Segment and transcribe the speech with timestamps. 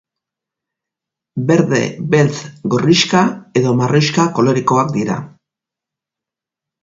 [1.49, 1.81] Berde,
[2.13, 2.39] beltz,
[2.75, 3.21] gorrixka
[3.61, 5.19] edo marroixka kolorekoak dira.